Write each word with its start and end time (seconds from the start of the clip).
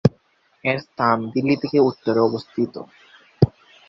এই 0.63 0.77
স্থান 0.85 1.17
দিল্লি 1.33 1.55
থেকে 1.63 1.77
উত্তরে 1.89 2.19
অবস্থিত। 2.21 2.73